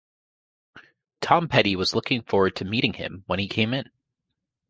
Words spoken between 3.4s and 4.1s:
came in.